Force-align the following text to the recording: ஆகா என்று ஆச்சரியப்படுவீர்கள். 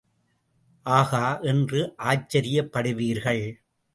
ஆகா 0.85 1.39
என்று 1.41 1.81
ஆச்சரியப்படுவீர்கள். 2.03 3.43